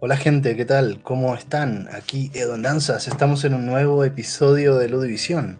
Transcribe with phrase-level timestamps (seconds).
[0.00, 1.02] Hola gente, ¿qué tal?
[1.02, 1.88] ¿Cómo están?
[1.92, 5.58] Aquí Edon Danzas, estamos en un nuevo episodio de Ludivisión.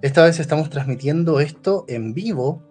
[0.00, 2.62] Esta vez estamos transmitiendo esto en vivo,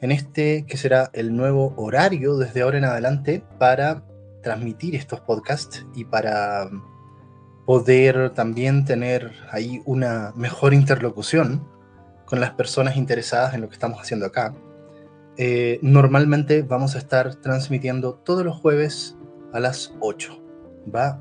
[0.00, 4.02] en este que será el nuevo horario desde ahora en adelante para
[4.42, 6.68] transmitir estos podcasts y para
[7.66, 11.68] poder también tener ahí una mejor interlocución
[12.24, 14.52] con las personas interesadas en lo que estamos haciendo acá.
[15.36, 19.16] Eh, normalmente vamos a estar transmitiendo todos los jueves
[19.52, 20.40] a las 8.
[20.94, 21.20] ¿va?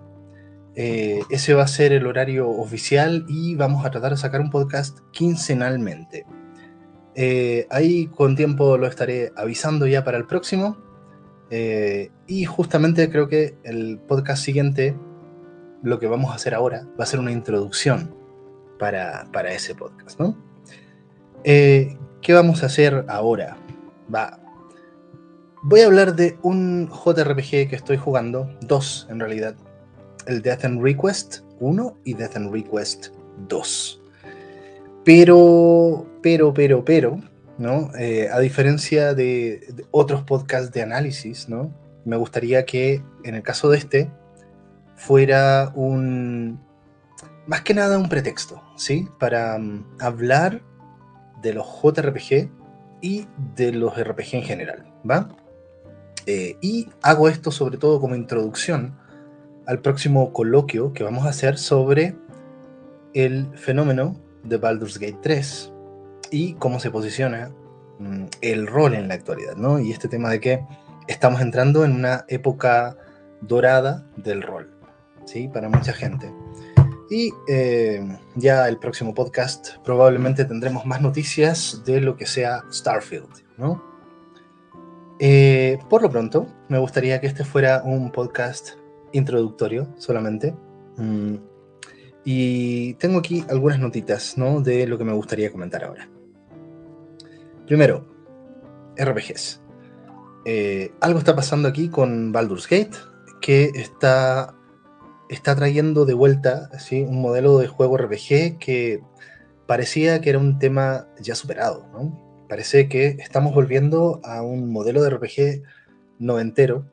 [0.75, 4.49] Eh, ese va a ser el horario oficial y vamos a tratar de sacar un
[4.49, 6.25] podcast quincenalmente.
[7.15, 10.77] Eh, ahí con tiempo lo estaré avisando ya para el próximo.
[12.25, 14.95] y justamente creo que el podcast siguiente,
[15.83, 18.15] lo que vamos a hacer ahora, va a ser una introducción
[18.79, 20.19] para, para ese podcast.
[20.19, 20.35] ¿no?
[21.43, 23.57] ¿Qué vamos a hacer ahora?
[24.13, 24.39] Va.
[25.63, 29.55] Voy a hablar de un JRPG que estoy jugando, dos en realidad.
[30.27, 33.07] El Death and Request 1 y Death and Request
[33.47, 34.01] 2.
[35.05, 37.19] Pero, pero, pero, pero,
[37.57, 37.91] ¿no?
[37.97, 41.73] Eh, a diferencia de, otros podcasts de análisis, ¿no?
[42.05, 44.11] Me gustaría que en el caso de este
[44.95, 46.59] fuera un,
[47.47, 49.07] más que nada un pretexto, ¿sí?
[49.19, 50.61] Para um, hablar
[51.41, 52.49] de los JRPG
[53.03, 55.27] y de los RPG en general, ¿va?
[56.25, 58.97] Eh, y hago esto sobre todo como introducción
[59.67, 62.15] al próximo coloquio que vamos a hacer sobre
[63.13, 65.73] el fenómeno de Baldur's Gate 3
[66.31, 67.51] y cómo se posiciona
[67.99, 69.79] mm, el rol en la actualidad, ¿no?
[69.79, 70.65] Y este tema de que
[71.07, 72.95] estamos entrando en una época
[73.41, 74.71] dorada del rol,
[75.25, 75.49] ¿sí?
[75.49, 76.31] Para mucha gente.
[77.13, 83.29] Y eh, ya el próximo podcast probablemente tendremos más noticias de lo que sea Starfield,
[83.55, 83.83] ¿no?
[85.19, 88.69] Eh, por lo pronto, me gustaría que este fuera un podcast
[89.11, 90.55] introductorio solamente.
[90.97, 91.35] Mm,
[92.25, 94.61] y tengo aquí algunas notitas, ¿no?
[94.61, 96.09] De lo que me gustaría comentar ahora.
[97.67, 98.07] Primero,
[98.97, 99.61] RPGs.
[100.45, 102.97] Eh, algo está pasando aquí con Baldur's Gate,
[103.39, 104.55] que está
[105.33, 107.01] está trayendo de vuelta ¿sí?
[107.01, 109.01] un modelo de juego RPG que
[109.67, 111.87] parecía que era un tema ya superado.
[111.93, 112.45] ¿no?
[112.49, 115.63] Parece que estamos volviendo a un modelo de RPG
[116.19, 116.85] noventero,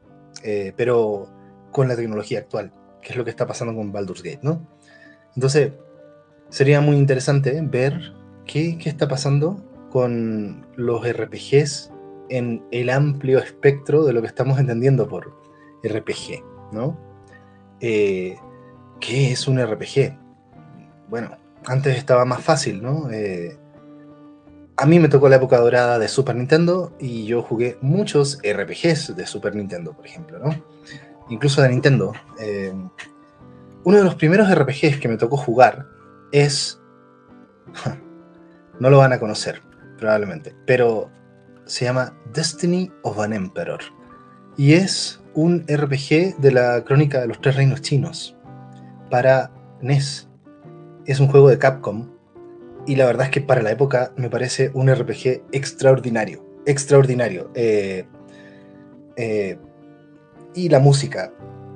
[0.43, 1.29] eh, pero
[1.71, 4.41] con la tecnología actual, que es lo que está pasando con Baldur's Gate.
[4.43, 4.67] ¿no?
[5.35, 5.73] Entonces,
[6.49, 8.15] sería muy interesante ver
[8.47, 11.93] qué, qué está pasando con los RPGs
[12.31, 15.35] en el amplio espectro de lo que estamos entendiendo por
[15.83, 17.10] RPG, ¿no?
[17.81, 18.37] Eh,
[19.01, 20.17] ¿qué es un RPG?
[21.09, 21.37] Bueno,
[21.67, 23.11] antes estaba más fácil, ¿no?
[23.11, 23.57] Eh,
[24.77, 29.15] a mí me tocó la época dorada de Super Nintendo y yo jugué muchos RPGs
[29.15, 30.55] de Super Nintendo, por ejemplo, ¿no?
[31.29, 32.13] Incluso de Nintendo.
[32.41, 32.73] Eh,
[33.85, 35.87] uno de los primeros RPGs que me tocó jugar
[36.33, 36.81] es...
[38.81, 39.61] No lo van a conocer,
[39.99, 41.11] probablemente, pero
[41.67, 43.81] se llama Destiny of an Emperor.
[44.61, 48.37] Y es un RPG de la Crónica de los Tres Reinos Chinos
[49.09, 49.51] para
[49.81, 50.29] NES.
[51.07, 52.11] Es un juego de Capcom
[52.87, 56.45] y la verdad es que para la época me parece un RPG extraordinario.
[56.67, 57.51] Extraordinario.
[57.55, 58.05] Eh,
[59.17, 59.59] eh,
[60.55, 61.33] y la música.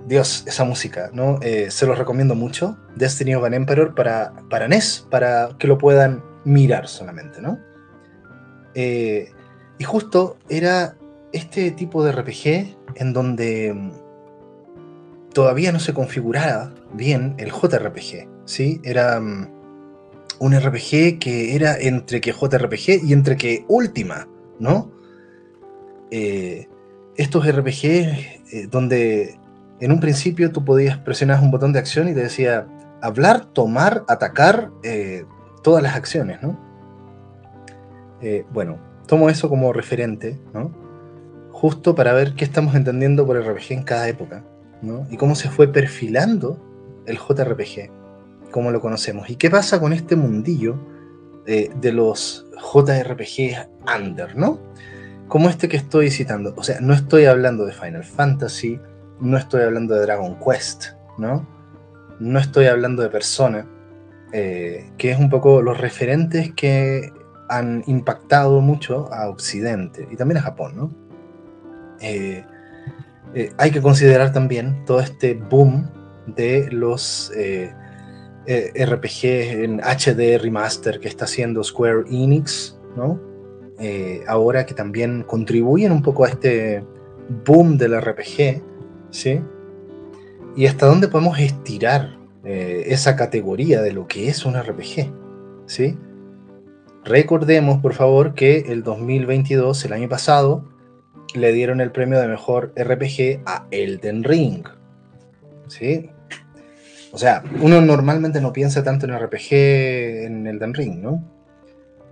[0.06, 1.38] Dios, esa música, ¿no?
[1.40, 2.76] Eh, se los recomiendo mucho.
[2.96, 7.58] Destiny of an Emperor para, para NES, para que lo puedan mirar solamente, ¿no?
[8.76, 10.96] y justo era
[11.34, 13.92] este tipo de RPG en donde
[15.32, 18.80] todavía no se configuraba bien el JRPG, ¿sí?
[18.84, 19.48] Era mm,
[20.38, 24.28] un RPG que era entre que JRPG y entre que Última,
[24.60, 24.92] ¿no?
[26.12, 26.68] Eh,
[27.16, 29.36] estos RPG eh, donde
[29.80, 32.68] en un principio tú podías presionar un botón de acción y te decía
[33.02, 35.24] hablar, tomar, atacar, eh,
[35.62, 36.62] todas las acciones, ¿no?
[38.54, 40.83] bueno, tomo eso como referente, ¿no?
[41.64, 44.44] Justo para ver qué estamos entendiendo por RPG en cada época,
[44.82, 45.06] ¿no?
[45.10, 46.60] Y cómo se fue perfilando
[47.06, 47.90] el JRPG,
[48.50, 49.30] cómo lo conocemos.
[49.30, 50.76] ¿Y qué pasa con este mundillo
[51.46, 53.66] eh, de los JRPG
[53.98, 54.58] under, ¿no?
[55.26, 56.52] Como este que estoy citando.
[56.58, 58.78] O sea, no estoy hablando de Final Fantasy,
[59.20, 61.48] no estoy hablando de Dragon Quest, ¿no?
[62.20, 63.66] No estoy hablando de Persona,
[64.34, 67.10] eh, que es un poco los referentes que
[67.48, 71.03] han impactado mucho a Occidente y también a Japón, ¿no?
[72.04, 72.44] Eh,
[73.34, 75.88] eh, hay que considerar también todo este boom
[76.26, 77.72] de los eh,
[78.46, 79.24] RPG
[79.64, 83.20] en HD remaster que está haciendo Square Enix, ¿no?
[84.28, 86.84] ahora que también contribuyen un poco a este
[87.44, 88.62] boom del RPG,
[89.10, 89.42] ¿sí?
[90.54, 95.12] Y hasta dónde podemos estirar esa categoría de lo que es un RPG,
[95.66, 95.98] ¿sí?
[97.04, 100.64] Recordemos, por favor, que el 2022, el año pasado,
[101.34, 104.66] le dieron el premio de mejor RPG a Elden Ring,
[105.68, 106.10] ¿sí?
[107.12, 111.22] O sea, uno normalmente no piensa tanto en RPG en Elden Ring, ¿no?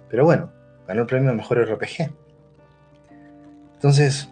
[0.08, 0.52] Pero bueno,
[0.86, 2.12] ganó el premio de mejor RPG.
[3.74, 4.28] Entonces,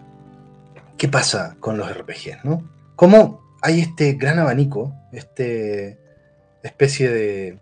[0.97, 2.71] ¿qué pasa con los RPGs, no?
[2.95, 5.99] ¿Cómo hay este gran abanico, este
[6.63, 7.59] especie de,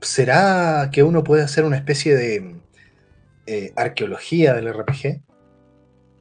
[0.00, 2.56] ¿Será que uno puede hacer una especie de
[3.46, 5.22] eh, arqueología del RPG?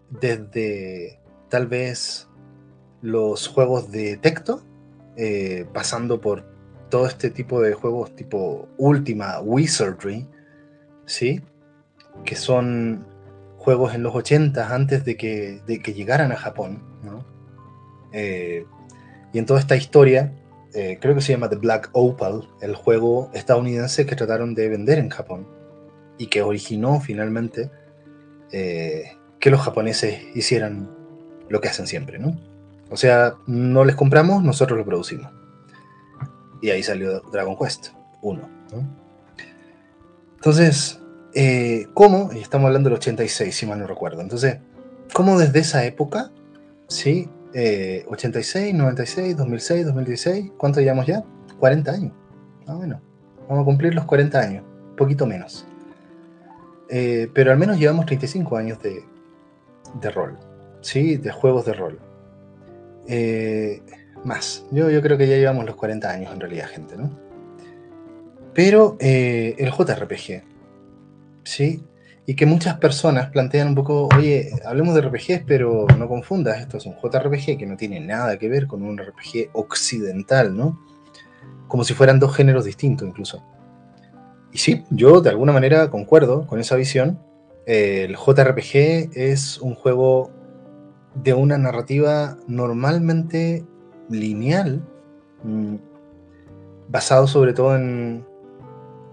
[0.10, 1.20] Desde
[1.50, 2.28] tal vez
[3.02, 4.64] los juegos de texto,
[5.18, 6.46] eh, pasando por
[6.90, 10.28] todo este tipo de juegos tipo Ultima, Wizardry,
[11.06, 11.42] ¿sí?
[12.26, 13.06] Que son
[13.58, 17.26] juegos en los 80 antes de que, de que llegaran a Japón, ¿no?
[18.14, 18.66] Eh,
[19.32, 20.34] y en toda esta historia,
[20.74, 25.10] creo que se llama The Black Opal, el juego estadounidense que trataron de vender en
[25.10, 25.61] Japón
[26.22, 27.72] y que originó finalmente
[28.52, 30.88] eh, que los japoneses hicieran
[31.50, 32.40] lo que hacen siempre, ¿no?
[32.92, 35.32] O sea, no les compramos, nosotros lo producimos.
[36.62, 37.88] Y ahí salió Dragon Quest
[38.22, 38.50] 1.
[40.36, 41.02] Entonces,
[41.96, 42.30] ¿cómo?
[42.34, 44.22] Y estamos hablando del 86, si mal no recuerdo.
[44.22, 44.60] Entonces,
[45.14, 46.30] ¿cómo desde esa época,
[46.88, 51.24] sí, 86, 96, 2006, 2016, ¿cuánto llevamos ya?
[51.60, 52.14] 40 años.
[52.68, 53.02] Ah, bueno,
[53.50, 54.64] vamos a cumplir los 40 años,
[54.96, 55.66] poquito menos.
[56.92, 59.04] Eh, pero al menos llevamos 35 años de,
[60.02, 60.38] de rol,
[60.82, 61.18] ¿sí?
[61.18, 62.00] De juegos de rol.
[63.08, 63.82] Eh,
[64.24, 67.10] más, yo, yo creo que ya llevamos los 40 años en realidad, gente, ¿no?
[68.54, 70.44] Pero eh, el JRPG,
[71.44, 71.84] ¿sí?
[72.26, 76.78] y que muchas personas plantean un poco, oye, hablemos de RPGs, pero no confundas, esto
[76.78, 80.80] es un JRPG que no tiene nada que ver con un RPG occidental, ¿no?
[81.68, 83.44] Como si fueran dos géneros distintos incluso.
[84.52, 87.20] Y sí, yo de alguna manera concuerdo con esa visión.
[87.68, 90.32] el JRPG es un juego
[91.16, 93.64] de una narrativa normalmente
[94.10, 94.82] lineal,
[95.44, 95.76] mm,
[96.90, 98.26] basado sobre todo en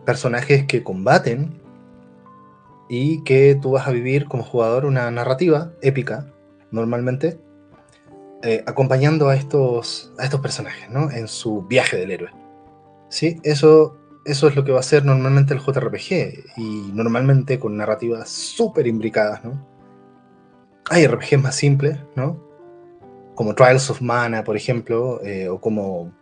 [0.04, 1.60] personajes que combaten
[2.88, 6.32] y que tú vas a vivir como jugador una narrativa épica,
[6.70, 7.38] normalmente,
[8.42, 11.10] eh, acompañando a estos, a estos personajes, ¿no?
[11.10, 12.30] En su viaje del héroe.
[13.10, 13.40] ¿Sí?
[13.42, 13.96] Eso,
[14.28, 18.86] eso es lo que va a ser normalmente el JRPG, y normalmente con narrativas súper
[18.86, 19.66] imbricadas, ¿no?
[20.90, 22.38] Hay RPGs más simples, ¿no?
[23.34, 26.12] Como Trials of Mana, por ejemplo, eh, o como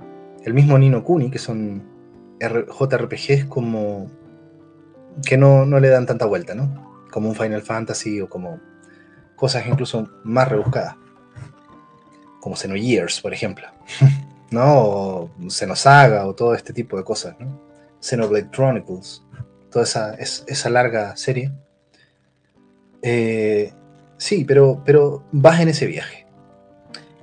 [0.45, 1.83] el mismo Nino Kuni, que son
[2.41, 4.07] JRPGs como
[5.25, 7.07] que no, le dan tanta vuelta, ¿no?
[7.11, 8.61] Como un Final Fantasy o como
[9.35, 10.97] cosas incluso más rebuscadas.
[12.41, 13.67] Como Xenogears, por ejemplo.
[14.51, 14.79] ¿No?
[14.79, 17.67] O Xenosaga o todo este tipo de cosas, ¿no?
[18.07, 19.23] Xenoblade Chronicles.
[19.71, 21.53] Toda esa, esa larga serie.
[23.03, 23.73] Eh,
[24.17, 26.27] sí, pero, pero vas en ese viaje.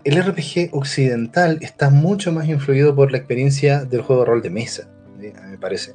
[0.04, 4.50] El RPG occidental está mucho más influido por la experiencia del juego de rol de
[4.50, 5.94] mesa, me parece.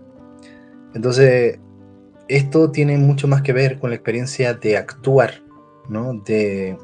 [0.94, 1.58] Entonces,
[2.26, 5.42] esto tiene mucho más que ver con la experiencia de actuar,
[5.90, 6.14] ¿no?
[6.14, 6.78] De,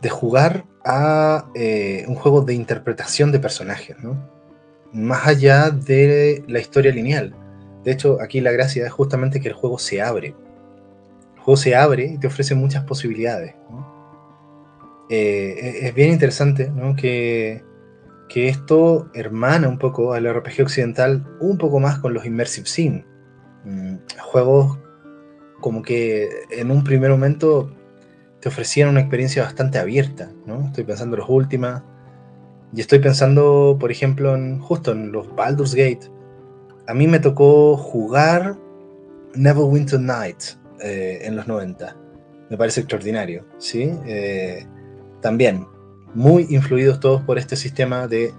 [0.00, 4.35] de jugar a eh, un juego de interpretación de personajes, ¿no?
[4.96, 7.34] Más allá de la historia lineal.
[7.84, 10.34] De hecho, aquí la gracia es justamente que el juego se abre.
[11.36, 13.54] El juego se abre y te ofrece muchas posibilidades.
[15.08, 16.96] Eh, es bien interesante ¿no?
[16.96, 17.62] que,
[18.28, 23.04] que esto hermana un poco al RPG occidental un poco más con los immersive sim,
[23.66, 24.78] Mm, juegos
[25.60, 27.74] como que en un primer momento
[28.40, 30.66] te ofrecían una experiencia bastante abierta, ¿no?
[30.66, 31.82] Estoy pensando en los últimas
[32.76, 36.10] y estoy pensando, por ejemplo, en justo en los Baldur's Gate.
[36.86, 38.58] A mí me tocó jugar
[39.34, 40.42] Neverwinter Night
[40.82, 41.96] eh, en los 90.
[42.50, 43.90] Me parece extraordinario, ¿sí?
[44.04, 44.66] Eh,
[45.22, 45.66] también,
[46.12, 48.34] muy influidos todos por este sistema de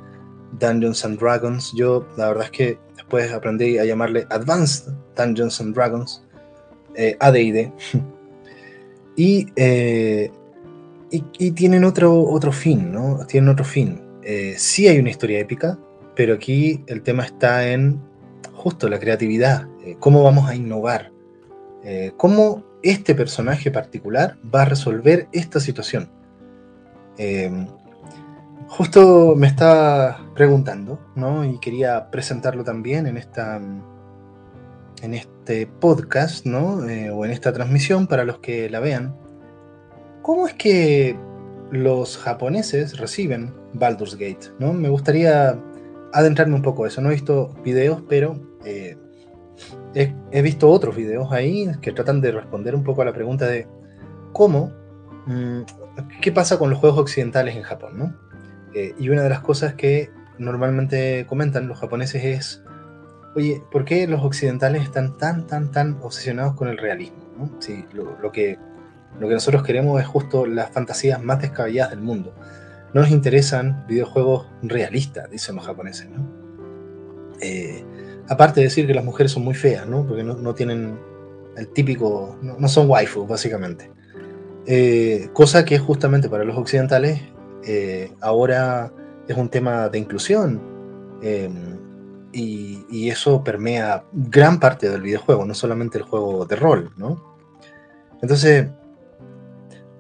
[0.60, 1.74] Dungeons and Dragons.
[1.76, 6.24] Yo, la verdad es que después aprendí a llamarle Advanced Dungeons and Dragons,
[6.96, 7.72] eh, ADD.
[9.20, 10.30] Eh,
[11.10, 13.26] y, y, tienen otro, otro fin, ¿no?
[13.26, 14.07] Tienen otro fin.
[14.30, 15.80] Eh, sí hay una historia épica,
[16.16, 18.02] pero aquí el tema está en
[18.54, 21.12] justo la creatividad, eh, cómo vamos a innovar,
[22.18, 26.10] cómo este personaje particular va a resolver esta situación.
[28.68, 31.46] justo me estaba preguntando, ¿no?
[31.46, 33.62] Y quería presentarlo también en esta
[35.02, 36.88] en este podcast, ¿no?
[36.88, 39.16] Eh, o en esta transmisión para los que la vean,
[40.22, 41.18] ¿cómo es que
[41.72, 44.52] los japoneses reciben Baldur's Gate?
[44.60, 44.74] ¿no?
[44.74, 45.60] Me gustaría
[46.14, 47.02] adentrarme un poco a eso.
[47.02, 48.98] No he visto videos, pero eh,
[49.94, 53.68] he, visto otros videos ahí que tratan de responder un poco a la pregunta de
[54.34, 54.72] cómo,
[55.26, 55.62] mm,
[56.22, 58.16] qué pasa con los juegos occidentales en Japón, ¿no?
[58.74, 62.64] Eh, y una de las cosas que normalmente comentan los japoneses es,
[63.36, 67.18] oye, ¿por qué los occidentales están tan, tan, tan obsesionados con el realismo?
[67.38, 67.52] ¿no?
[68.22, 68.58] lo, que,
[69.20, 72.34] lo que nosotros queremos es justo las fantasías más descabelladas del mundo.
[72.94, 76.26] No nos interesan videojuegos realistas, dicen los japoneses, ¿no?
[77.42, 77.84] Eh,
[78.30, 80.06] aparte de decir que las mujeres son muy feas, ¿no?
[80.06, 80.98] Porque no, tienen
[81.56, 83.92] el típico, no, son waifu, básicamente.
[84.66, 87.22] Eh, cosa que justamente para los occidentales
[87.64, 88.92] eh, ahora
[89.28, 90.62] es un tema de inclusión
[91.22, 91.78] em,
[92.34, 97.38] y, eso permea gran parte del videojuego, no solamente el juego de rol, ¿no?
[98.22, 98.68] Entonces,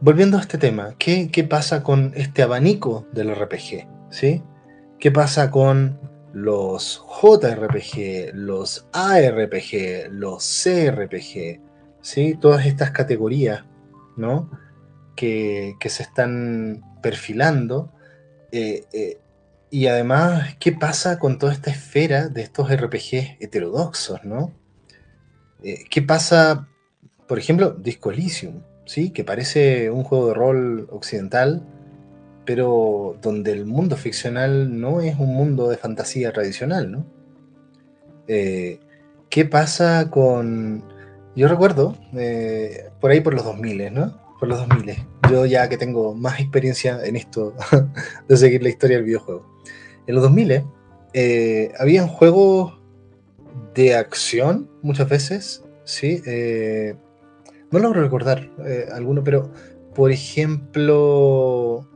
[0.01, 3.87] volviendo a este tema, ¿qué, pasa con este abanico del RPG?
[4.09, 4.43] ¿sí?
[4.99, 5.99] ¿Qué pasa con
[6.33, 11.61] los JRPG, los ARPG, los CRPG?
[12.01, 12.37] ¿sí?
[12.39, 13.63] Todas estas categorías
[14.15, 14.49] ¿no?
[15.15, 17.91] que, se están perfilando.
[18.51, 19.19] Eh, eh,
[19.69, 24.23] y además, ¿qué pasa con toda esta esfera de estos RPG heterodoxos?
[24.23, 24.53] ¿no?
[25.63, 26.67] Eh, ¿Qué pasa,
[27.27, 28.61] por ejemplo, Disco Elysium?
[28.87, 29.11] ¿Sí?
[29.11, 31.61] que parece un juego de rol occidental,
[32.45, 37.05] pero donde el mundo ficcional no es un mundo de fantasía tradicional, ¿no?
[38.27, 38.79] Eh,
[39.29, 40.83] ¿Qué pasa con...
[41.35, 44.19] Yo recuerdo, eh, por ahí por los 2000, ¿no?
[44.39, 44.95] Por los 2000.
[45.29, 47.53] Yo ya que tengo más experiencia en esto
[48.27, 49.45] de seguir la historia del videojuego.
[50.07, 50.63] En los 2000
[51.13, 52.79] eh, habían juegos
[53.75, 56.21] de acción muchas veces, ¿sí?
[56.25, 56.95] Eh,
[57.71, 59.51] no logro recordar eh, alguno, pero
[59.93, 61.87] por ejemplo,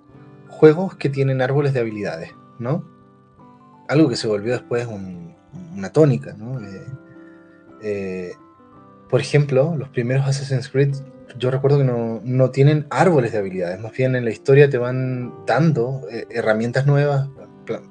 [0.48, 2.84] juegos que tienen árboles de habilidades, ¿no?
[3.88, 4.88] Algo que se volvió después
[5.76, 6.60] una tónica, ¿no?
[6.60, 6.86] Eh,
[7.84, 8.34] eh,
[9.10, 10.96] por ejemplo, los primeros Assassin's Creed,
[11.38, 15.46] yo recuerdo que no, tienen árboles de habilidades, más bien en la historia te van
[15.46, 17.30] dando herramientas nuevas,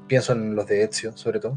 [0.09, 1.57] pienso en los de Ezio sobre todo,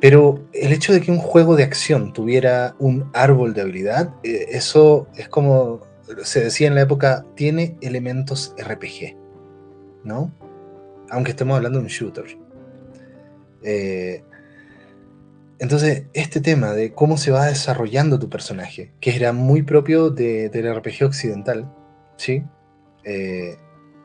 [0.00, 4.46] pero el hecho de que un juego de acción tuviera un árbol de habilidad, eh,
[4.50, 5.80] eso es como
[6.24, 9.16] se decía en la época, tiene elementos RPG,
[10.02, 10.32] ¿no?
[11.10, 12.24] Aunque estemos hablando de un shooter.
[13.62, 14.24] Eh,
[15.58, 20.74] entonces, este tema de cómo se va desarrollando tu personaje, que era muy propio del
[20.74, 21.70] RPG occidental,
[22.16, 22.42] ¿sí?
[23.04, 23.56] Eh,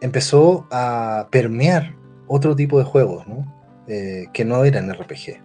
[0.01, 1.95] empezó a permear
[2.27, 3.53] otro tipo de juegos, ¿no?
[3.87, 5.44] que no eran RPG.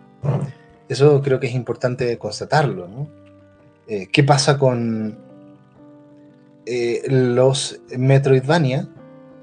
[0.89, 2.89] Eso creo que es importante constatarlo.
[2.89, 3.09] ¿no?
[3.87, 5.19] Eh, ¿Qué pasa con
[6.67, 8.89] eh, los Metroidvania,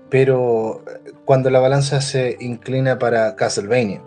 [0.10, 0.84] pero
[1.26, 4.02] cuando la balanza se inclina para Castlevania?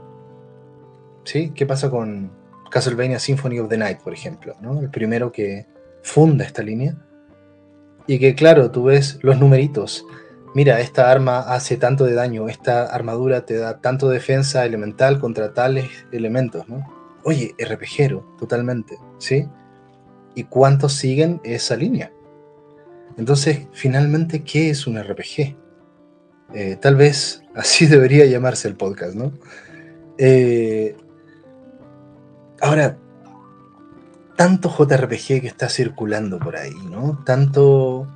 [1.24, 1.52] ¿Sí?
[1.54, 2.30] ¿Qué pasa con
[2.70, 4.54] Castlevania Symphony of the Night, por ejemplo?
[4.60, 4.80] ¿no?
[4.80, 5.66] El primero que
[6.02, 6.96] funda esta línea.
[8.06, 10.04] Y que claro, tú ves los numeritos
[10.54, 15.52] mira, esta arma hace tanto de daño, esta armadura te da tanto defensa elemental contra
[15.52, 16.86] tales elementos, ¿no?
[17.24, 19.46] Oye, RPGero, totalmente, ¿sí?
[20.34, 22.12] ¿Y cuántos siguen esa línea?
[23.16, 25.56] Entonces, finalmente, ¿qué es un RPG?
[26.54, 29.32] Eh, tal vez así debería llamarse el podcast, ¿no?
[30.18, 30.96] Eh,
[32.60, 32.98] ahora,
[34.36, 37.22] tanto JRPG que está circulando por ahí, ¿no?
[37.24, 38.06] Tanto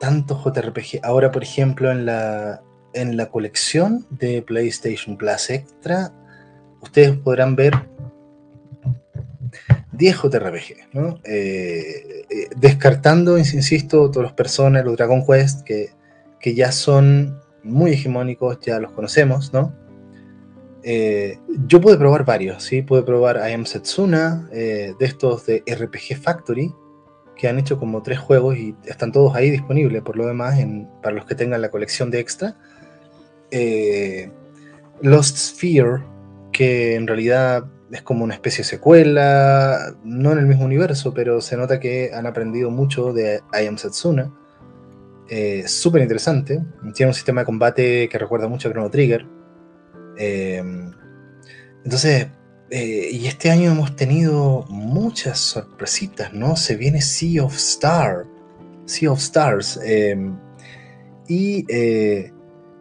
[0.00, 1.00] tantos JRPG.
[1.04, 2.62] Ahora, por ejemplo, en la,
[2.94, 6.12] en la colección de PlayStation Plus Extra,
[6.80, 7.74] ustedes podrán ver
[9.92, 11.20] 10 JRPG, ¿no?
[11.24, 15.90] Eh, eh, descartando, insisto, todos los Persona, los Dragon Quest, que,
[16.40, 19.76] que, ya son muy hegemónicos, ya los conocemos, ¿no?
[20.82, 22.80] Eh, yo pude probar varios, ¿sí?
[22.80, 26.72] Pude probar I Am Setsuna, de estos de RPG Factory,
[27.40, 30.58] que han hecho como tres juegos y están todos ahí disponibles, por lo demás,
[31.00, 32.54] para los que tengan la colección de extra.
[33.50, 34.30] Eh,
[35.00, 36.04] Lost Sphere,
[36.52, 41.40] que en realidad es como una especie de secuela, no en el mismo universo, pero
[41.40, 44.30] se nota que han aprendido mucho de I Am Setsuna.
[45.30, 46.60] Eh, Súper interesante.
[46.94, 49.24] Tiene un sistema de combate que recuerda mucho a Chrono Trigger.
[50.18, 50.62] Eh,
[51.84, 52.26] entonces,
[52.70, 56.54] eh, y este año hemos tenido muchas sorpresitas, ¿no?
[56.54, 58.26] Se viene Sea of Star,
[58.84, 59.80] Sea of Stars.
[59.84, 60.36] Em,
[61.26, 62.32] y eh,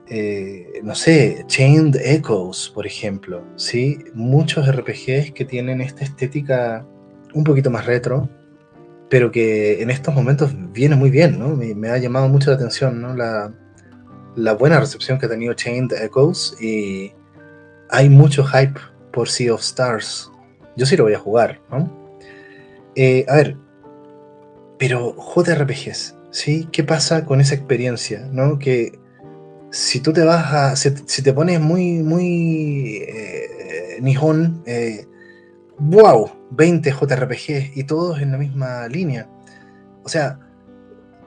[0.07, 3.97] eh, no sé, Chained Echoes, por ejemplo, ¿sí?
[4.13, 6.85] Muchos RPGs que tienen esta estética
[7.33, 8.29] un poquito más retro,
[9.09, 11.55] pero que en estos momentos viene muy bien, ¿no?
[11.55, 13.15] Me, ha llamado mucho la atención, ¿no?
[13.15, 13.51] La,
[14.35, 17.11] la, buena recepción que ha tenido Chained Echoes y
[17.89, 18.79] hay mucho hype
[19.11, 20.31] por Sea of Stars.
[20.75, 21.91] Yo sí lo voy a jugar, ¿no?
[22.95, 23.57] Eh, a ver,
[24.77, 26.67] pero JRPGs, ¿sí?
[26.71, 28.59] ¿Qué pasa con esa experiencia, ¿no?
[28.59, 28.99] Que
[29.71, 30.75] si tú te vas a.
[30.75, 33.03] Si, te pones muy, muy.
[33.07, 35.05] Eh, nihon, eh,
[35.77, 36.31] ¡wow!
[36.51, 39.29] 20 JRPGs y todos en la misma línea.
[40.03, 40.39] O sea,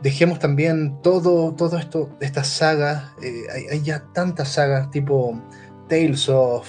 [0.03, 3.05] dejemos también todo, todo esto, estas sagas.
[3.23, 5.41] Eh, hay, ya tantas sagas tipo
[5.89, 6.67] Tales of,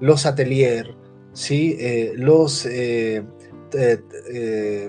[0.00, 0.94] Los Atelier,
[1.32, 1.76] ¿sí?
[1.78, 2.66] Eh, los.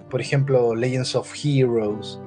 [0.09, 2.19] por ejemplo, Legends of Heroes.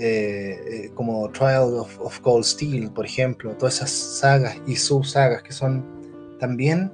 [0.00, 5.50] Eh, eh, como Trial of, Cold Steel, por ejemplo, todas esas sagas y subsagas que
[5.50, 5.84] son
[6.38, 6.92] también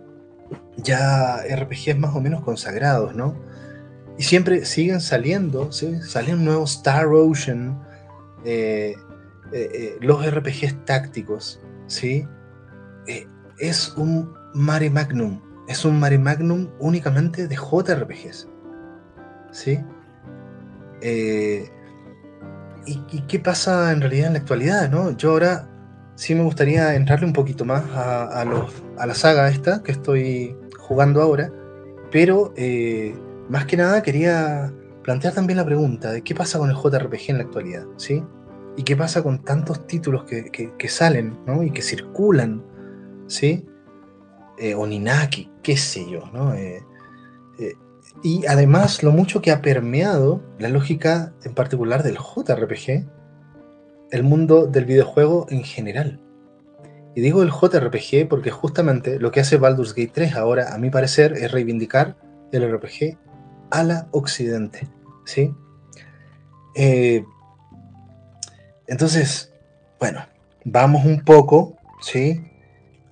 [0.78, 3.36] ya RPGs más o menos consagrados, ¿no?
[4.16, 6.00] Y siempre siguen saliendo, ¿sí?
[6.00, 7.78] salen nuevos Star Ocean,
[8.46, 8.94] eh,
[10.00, 12.26] los RPGs tácticos, ¿sí?
[13.58, 18.48] es un mare magnum, es un mare magnum únicamente de JRPGs,
[19.52, 19.80] ¿sí?
[22.86, 24.90] ¿y, qué pasa en realidad en la actualidad?
[24.90, 25.16] ¿no?
[25.16, 25.68] Yo ahora
[26.14, 28.44] sí me gustaría entrarle un poquito más a,
[29.06, 31.50] la saga esta que estoy jugando ahora,
[32.10, 33.14] pero eh,
[33.48, 37.38] más que nada quería plantear también la pregunta de qué pasa con el JRPG en
[37.38, 38.22] la actualidad, ¿sí?
[38.76, 41.62] ¿Y qué pasa con tantos títulos que, salen ¿no?
[41.62, 42.64] y que circulan,
[43.28, 43.64] ¿sí?
[44.58, 46.54] Eh, Oninaki, qué sé yo, ¿no?
[46.54, 46.82] Eh,
[48.22, 53.06] y además lo mucho que ha permeado la lógica en particular del JRPG,
[54.10, 56.20] el mundo del videojuego en general.
[57.14, 60.90] Y digo el JRPG porque justamente lo que hace Baldur's Gate 3 ahora, a mi
[60.90, 62.16] parecer, es reivindicar
[62.52, 63.18] el RPG
[63.70, 64.88] a la occidente.
[65.24, 65.54] ¿sí?
[66.74, 67.24] Eh,
[68.86, 69.52] entonces,
[69.98, 70.24] bueno,
[70.64, 72.40] vamos un poco, ¿sí?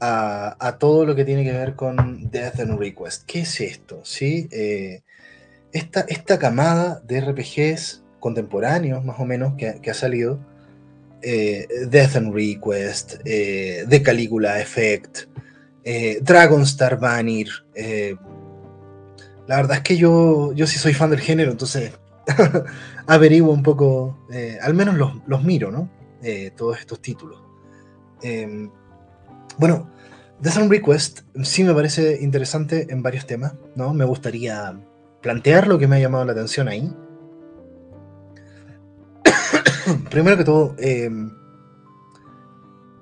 [0.05, 3.23] A, todo lo que tiene que ver con Death and Request.
[3.25, 4.01] ¿Qué es esto?
[4.05, 4.49] ¿Sí?
[4.51, 5.03] Eh,
[5.73, 10.41] esta, esta, camada de RPGs contemporáneos, más o menos, que, ha salido,
[11.23, 15.29] eh, Death and Request, eh, The Caligula Effect,
[16.21, 17.47] Dragon Star Banner.
[19.47, 21.93] la verdad es que yo, yo sí soy fan del género, entonces
[23.07, 24.27] averiguo un poco,
[24.61, 25.89] al menos los, los miro, ¿no?
[26.57, 27.43] todos estos títulos.
[28.23, 28.71] Em,
[29.59, 29.92] bueno,
[30.43, 33.95] The Sun Request sí me parece interesante en varios temas, ¿no?
[33.95, 34.77] Me gustaría
[35.21, 36.93] plantear lo que me ha llamado la atención ahí.
[40.11, 41.31] Primero que todo, em,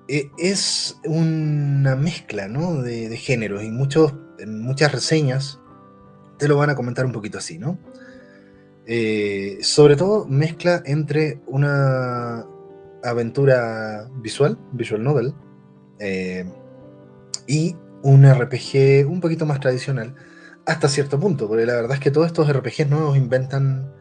[0.06, 2.82] e, es una mezcla ¿no?
[2.82, 5.60] de, géneros y muchos, en muchas reseñas
[6.36, 7.78] te lo van a comentar un poquito así, ¿no?
[8.86, 12.44] Eh, sobre todo mezcla entre una
[13.02, 15.34] aventura visual, visual novel,
[16.00, 16.44] eh,
[17.46, 20.14] y un RPG un poquito más tradicional,
[20.66, 23.92] hasta cierto punto, porque la verdad es que todos estos RPGs nuevos inventan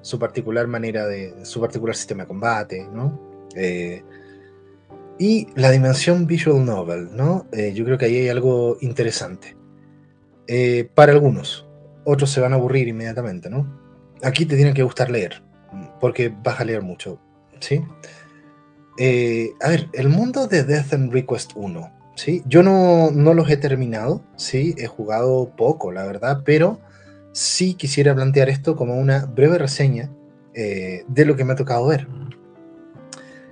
[0.00, 3.20] su particular manera de, su particular sistema de combate, ¿no?
[3.56, 4.02] Eh,
[5.18, 7.46] y la dimensión visual novel, ¿no?
[7.52, 9.56] Eh, yo creo que ahí hay algo interesante.
[10.94, 11.66] para algunos,
[12.04, 13.80] otros se van a aburrir inmediatamente, ¿no?
[14.22, 15.42] Aquí te tiene que gustar leer,
[16.00, 17.20] porque vas a leer mucho,
[17.60, 17.82] ¿sí?
[18.98, 22.42] Eh, a ver, el mundo de Death and Request 1, ¿sí?
[22.46, 24.74] Yo no, los he terminado, ¿sí?
[24.78, 26.78] He jugado poco, la verdad, pero
[27.32, 30.10] sí quisiera plantear esto como una breve reseña
[30.54, 32.06] eh, de lo que me ha tocado ver.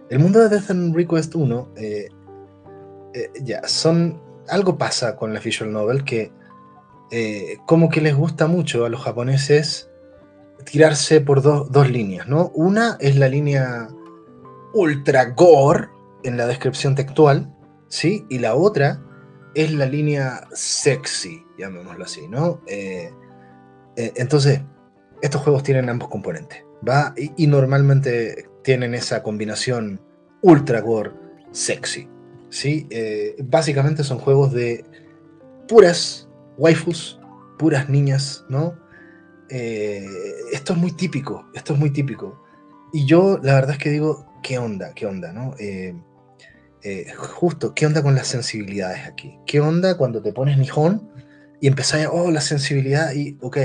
[0.09, 2.09] El mundo de Death and Request 1, eh,
[3.43, 4.21] ya, son...
[4.49, 6.33] Algo pasa con la visual novel que
[7.65, 9.89] como que les gusta mucho a los japoneses
[10.65, 12.51] tirarse por dos líneas, ¿no?
[12.55, 13.89] Una es la línea
[14.75, 15.89] ultra gore
[16.25, 17.53] en la descripción textual,
[17.93, 18.25] ¿sí?
[18.31, 19.03] Y la otra
[19.55, 22.63] es la línea sexy, llamémoslo así, ¿no?
[22.67, 23.13] Eh,
[23.97, 24.63] eh, entonces,
[25.21, 27.15] estos juegos tienen ambos componentes, ¿va?
[27.17, 30.01] Y, normalmente tienen esa combinación
[30.41, 31.13] ultra gore
[31.51, 32.09] sexy,
[32.49, 32.87] ¿sí?
[32.89, 34.87] Eh, básicamente son juegos de
[35.69, 37.21] puras waifus,
[37.59, 38.81] puras niñas, ¿no?
[39.51, 42.43] esto es muy típico, esto es muy típico.
[42.91, 44.95] Y yo la verdad es que digo, ¿qué onda?
[44.95, 45.31] ¿Qué onda?
[45.31, 45.55] ¿no?
[46.83, 49.39] Eh, eh, justo, ¿qué onda con las sensibilidades aquí?
[49.47, 51.11] ¿Qué onda cuando te pones Nihon
[51.61, 53.59] y empezás a, oh, la sensibilidad y, ok,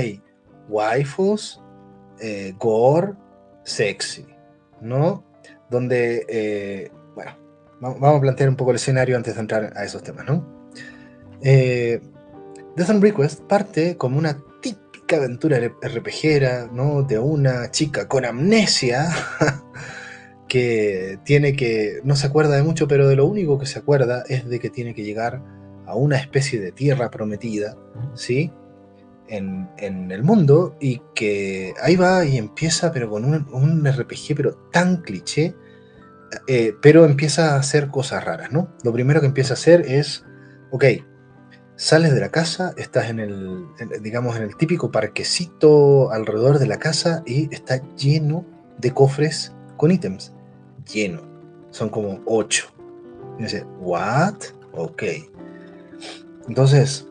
[0.68, 1.60] waifus,
[2.20, 3.14] eh, gore,
[3.64, 4.26] sexy,
[4.80, 5.24] ¿no?
[5.68, 7.36] Donde, bueno,
[7.80, 10.58] vamos a plantear un poco el escenario antes de entrar a esos temas, ¿no?
[11.42, 12.00] Eh,
[12.76, 17.02] Death and Request parte como una típica aventura RPGera, ¿no?
[17.02, 19.08] De una chica con amnesia
[20.48, 24.24] que tiene que, no se acuerda de mucho, pero de lo único que se acuerda
[24.28, 25.42] es de que tiene que llegar
[25.86, 27.76] a una especie de tierra prometida,
[28.14, 28.52] ¿sí?
[29.28, 29.68] En,
[30.10, 35.54] el mundo y que ahí va y empieza, pero con un, RPG, pero tan cliché,
[36.46, 38.74] eh, pero empieza a hacer cosas raras, ¿no?
[38.84, 40.24] Lo primero que empieza a hacer es,
[40.70, 40.84] ok,
[41.76, 43.66] sales de la casa, estás en el,
[44.02, 48.46] digamos, en el típico parquecito alrededor de la casa y está lleno
[48.78, 50.32] de cofres con ítems
[50.92, 51.22] lleno.
[51.70, 52.66] Son como 8.
[53.38, 54.34] Y dice, ¿what?
[54.72, 55.02] Ok.
[56.48, 57.06] Entonces,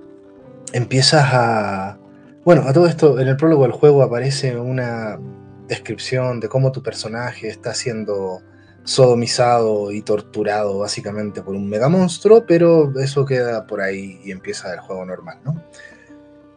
[0.73, 1.97] empiezas a...
[2.43, 5.19] Bueno, a todo esto, en el prólogo del juego aparece una
[5.67, 8.41] descripción de cómo tu personaje está siendo
[8.83, 14.73] sodomizado y torturado básicamente por un mega monstruo, pero eso queda por ahí y empieza
[14.73, 15.61] el juego normal, ¿no?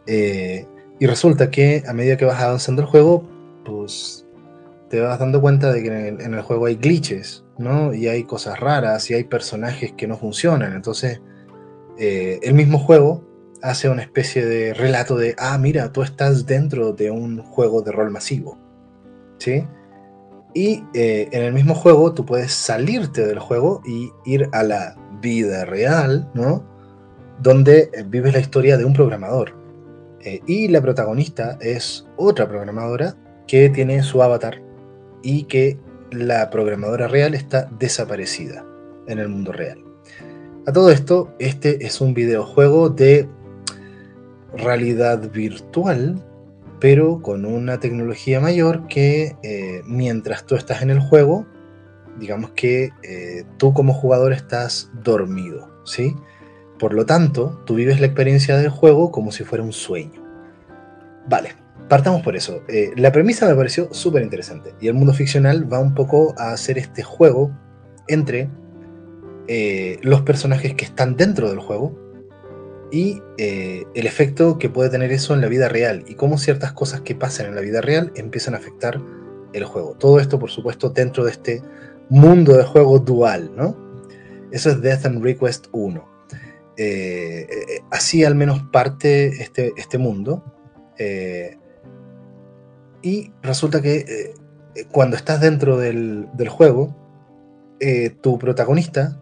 [0.07, 0.65] Eh,
[0.97, 3.27] y resulta que a medida que vas avanzando el juego,
[3.65, 4.20] pues
[4.91, 7.93] te vas dando cuenta de que en el, juego hay glitches, ¿no?
[7.93, 10.73] Y hay cosas raras y hay personajes que no funcionan.
[10.73, 11.21] Entonces,
[11.97, 13.25] eh, el mismo juego
[13.61, 17.93] hace una especie de relato de, ah, mira, tú estás dentro de un juego de
[17.93, 18.57] rol masivo,
[19.37, 19.65] ¿sí?
[20.53, 24.97] Y eh, en el mismo juego tú puedes salirte del juego y ir a la
[25.21, 26.65] vida real, ¿no?
[27.41, 29.55] Donde eh, vives la historia de un programador.
[30.45, 33.15] y la protagonista es otra programadora
[33.47, 34.61] que tiene su avatar
[35.23, 35.77] y que
[36.11, 38.65] la programadora real está desaparecida
[39.07, 39.83] en el mundo real.
[40.67, 43.27] A todo esto, este es un videojuego de
[44.53, 46.23] realidad virtual,
[46.79, 51.45] pero con una tecnología mayor que eh, mientras tú estás en el juego,
[52.19, 56.15] digamos que eh, tú como jugador estás dormido, ¿sí?
[56.77, 60.21] Por lo tanto, tú vives la experiencia del juego como si fuera un sueño.
[61.27, 61.55] Vale,
[61.91, 62.63] partamos por eso.
[62.69, 64.73] Eh, la premisa me pareció súper interesante.
[64.79, 67.51] Y el mundo ficcional va un poco a hacer este juego
[68.07, 68.49] entre
[69.49, 71.99] eh, los personajes que están dentro del juego
[72.93, 76.71] y eh, el efecto que puede tener eso en la vida real y cómo ciertas
[76.71, 79.01] cosas que pasan en la vida real empiezan a afectar
[79.51, 79.97] el juego.
[79.99, 81.61] Todo esto, por supuesto, dentro de este
[82.07, 83.75] mundo de juego dual, ¿no?
[84.53, 86.09] Eso es Death and Request 1.
[87.91, 90.41] así al menos parte este, este mundo.
[93.01, 94.33] Y resulta que eh,
[94.75, 96.95] eh, cuando estás dentro del, juego,
[97.79, 99.19] eh, tu protagonista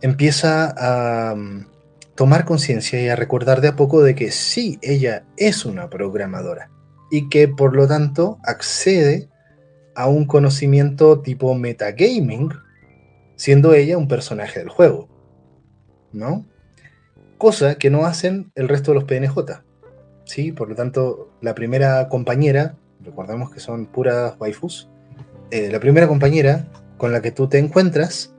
[0.00, 1.66] empieza a mm,
[2.14, 6.70] tomar conciencia y a recordar de a poco de que sí, ella es una programadora
[7.10, 9.28] y que por lo tanto accede
[9.94, 12.50] a un conocimiento tipo metagaming,
[13.36, 15.08] siendo ella un personaje del juego.
[16.12, 16.44] ¿No?
[17.38, 19.62] Cosa que no hacen el resto de los PNJ.
[20.24, 20.52] ¿Sí?
[20.52, 24.88] Por lo tanto, la primera compañera, recordamos que son puras waifus,
[25.50, 28.34] eh, la primera compañera con la que tú te encuentras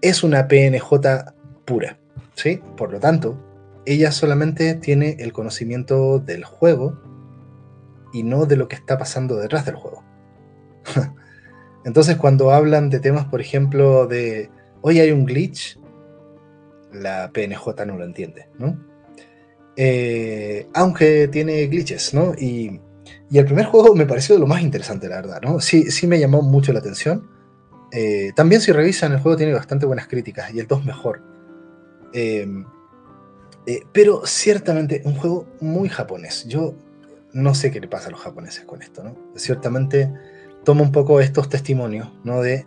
[0.00, 1.98] es una PNJ pura,
[2.34, 2.60] ¿sí?
[2.76, 3.38] Por lo tanto,
[3.86, 6.98] ella solamente tiene el conocimiento del juego
[8.12, 10.02] y no de lo que está pasando detrás del juego.
[11.84, 15.78] Entonces, cuando hablan de temas, por ejemplo, de hoy hay un glitch,
[16.92, 18.78] la PNJ no lo entiende, ¿no?
[19.76, 22.34] Eh, aunque tiene glitches, ¿no?
[22.34, 22.80] Y,
[23.32, 25.58] el primer juego me pareció lo más interesante, la verdad, ¿no?
[25.58, 27.28] Sí, sí me llamó mucho la atención.
[27.90, 31.20] Eh, también si revisan, el juego tiene bastante buenas críticas y el 2 mejor.
[32.12, 32.64] Em,
[33.66, 36.46] eh, pero ciertamente un juego muy japonés.
[36.46, 36.76] Yo
[37.32, 39.16] no sé qué le pasa a los japoneses con esto, ¿no?
[39.34, 40.12] Ciertamente
[40.62, 42.40] toma un poco estos testimonios, ¿no?
[42.40, 42.66] De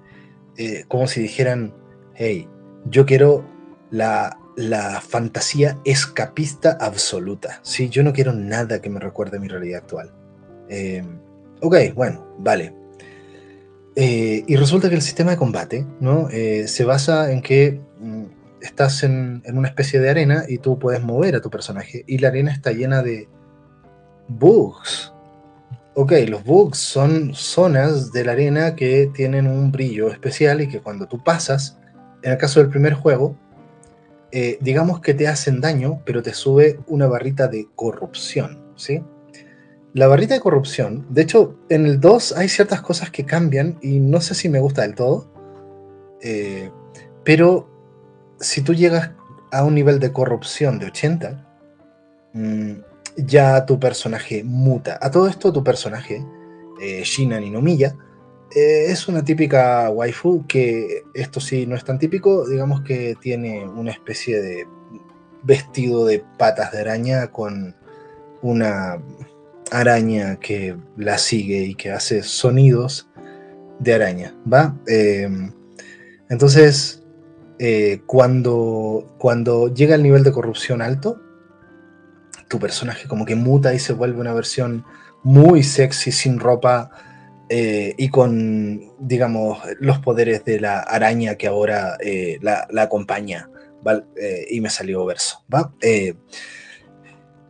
[0.90, 1.74] como si dijeran,
[2.16, 2.50] hey,
[2.90, 3.46] yo quiero
[3.90, 7.60] la la fantasía escapista absoluta.
[7.62, 10.12] Sí, yo no quiero nada que me recuerde a mi realidad actual.
[10.68, 11.04] Eh,
[11.62, 12.74] ok, bueno, vale.
[13.96, 16.30] Eh, y resulta que el sistema de combate ¿no?
[16.30, 18.24] Eh, se basa en que mm,
[18.62, 22.30] estás en, una especie de arena y tú puedes mover a tu personaje y la
[22.30, 23.30] arena está llena de
[24.28, 25.14] bugs.
[25.94, 30.80] Ok, los bugs son zonas de la arena que tienen un brillo especial y que
[30.80, 31.78] cuando tú pasas,
[32.24, 33.36] en el caso del primer juego,
[34.32, 39.04] eh, digamos que te hacen daño, pero te sube una barrita de corrupción, ¿sí?
[39.94, 44.00] La barrita de corrupción, de hecho, en el 2 hay ciertas cosas que cambian y
[44.00, 45.32] no sé si me gusta del todo,
[46.22, 46.70] eh,
[47.24, 47.70] pero
[48.40, 49.12] si tú llegas
[49.52, 51.48] a un nivel de corrupción de 80,
[52.34, 52.72] mm,
[53.18, 55.00] ya tu personaje muta.
[55.02, 56.24] A todo esto, tu personaje,
[56.82, 57.96] eh, Shinan Inomiya,
[58.56, 63.68] Eh, es una típica waifu que esto sí no es tan típico, digamos que tiene
[63.68, 64.68] una especie de
[65.44, 67.76] vestido de patas de araña con
[68.42, 69.02] una
[69.72, 73.10] araña que la sigue y que hace sonidos
[73.80, 74.76] de araña, ¿va?
[74.88, 75.52] Em,
[76.30, 77.04] entonces,
[77.60, 81.22] eh, cuando, cuando llega el nivel de corrupción alto,
[82.48, 84.86] tu personaje como que muta y se vuelve una versión
[85.24, 86.92] muy sexy, sin ropa
[87.50, 93.50] eh, y con, digamos, los poderes de la araña que ahora eh, la, acompaña.
[94.50, 95.44] y me salió verso,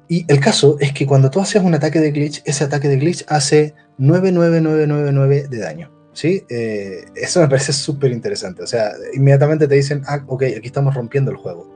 [0.10, 2.98] y el caso es que cuando tú haces un ataque de glitch, ese ataque de
[2.98, 5.92] glitch hace 99999 de daño.
[6.14, 6.44] ¿sí?
[6.50, 8.64] Eh, eso me parece súper interesante.
[8.64, 11.70] O sea, inmediatamente te dicen, ah, ok, aquí estamos rompiendo el juego.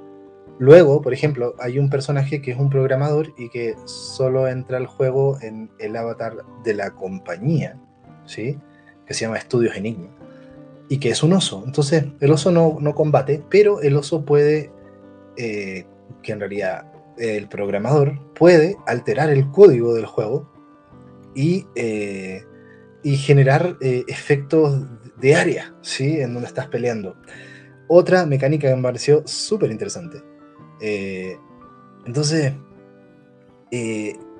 [0.60, 4.86] Luego, por ejemplo, hay un personaje que es un programador y que solo entra al
[4.86, 7.80] juego en el avatar de la compañía,
[8.32, 8.58] ¿sí?
[9.06, 10.08] Que se llama Estudios Enigma.
[10.90, 11.64] Y que es un oso.
[11.66, 14.72] Entonces, el oso no, no combate, pero el oso puede,
[15.38, 15.86] eh,
[16.22, 16.86] que en realidad
[17.18, 20.50] el programador puede alterar el código del juego
[21.36, 22.44] y eh,
[23.04, 24.86] y generar eh, efectos
[25.18, 26.20] de área, ¿sí?
[26.22, 27.16] En donde estás peleando.
[27.88, 30.22] Otra mecánica que me pareció súper interesante.
[32.06, 32.54] Entonces,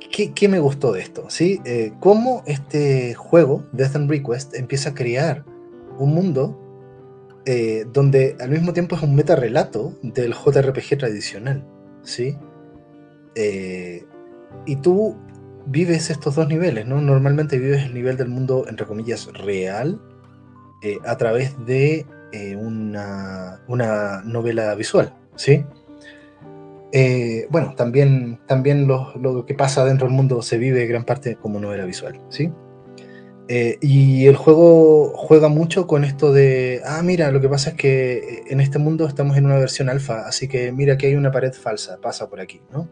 [0.10, 1.30] ¿qué, me gustó de esto?
[1.30, 1.62] ¿sí?
[2.00, 5.46] cómo este juego, Death and Request, empieza a crear
[5.98, 6.58] un mundo
[7.94, 11.66] donde al mismo tiempo es un meta relato del JRPG tradicional,
[12.04, 12.38] ¿sí?
[14.66, 15.18] y tú
[15.66, 17.02] vives estos dos niveles, ¿no?
[17.02, 20.00] Normalmente vives el nivel del mundo, entre comillas, real,
[20.84, 23.60] eh, a través de eh, una,
[24.26, 25.66] novela visual, ¿sí?
[26.92, 31.60] Eh, bueno, también, también lo, que pasa dentro del mundo se vive gran parte como
[31.60, 32.52] novela visual, ¿sí?
[33.82, 38.44] y el juego juega mucho con esto de, ah, mira, lo que pasa es que
[38.48, 41.52] en este mundo estamos en una versión alfa, así que mira que hay una pared
[41.52, 42.88] falsa, pasa por aquí, ¿no?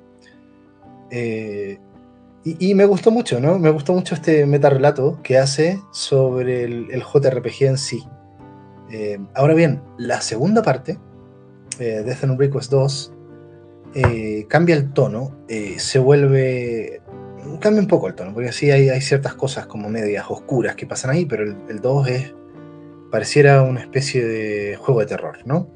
[2.43, 3.59] Y, me gustó mucho, ¿no?
[3.59, 8.03] Me gustó mucho este metarrelato que hace sobre el, JRPG en sí.
[8.91, 10.97] Eh, ahora bien, la segunda parte,
[11.79, 13.13] eh, Death and Request 2,
[13.93, 15.37] eh, cambia el tono,
[15.77, 17.01] se vuelve...
[17.59, 20.85] Cambia un poco el tono, porque sí hay, hay, ciertas cosas como medias oscuras que
[20.85, 22.33] pasan ahí, pero el, 2 es...
[23.11, 25.69] pareciera una especie de juego de terror, ¿no?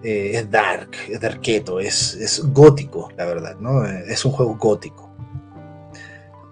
[0.00, 3.84] es dark, es darketo, es, es gótico, la verdad, ¿no?
[3.84, 5.08] Es un juego gótico